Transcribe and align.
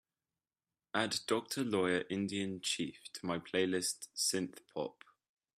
Add 0.95 1.19
doctor 1.27 1.63
lawyer 1.63 2.05
indian 2.09 2.59
chief 2.59 3.13
to 3.13 3.25
my 3.27 3.37
playlist 3.37 4.07
Synth 4.15 4.57
Pop 4.73 5.03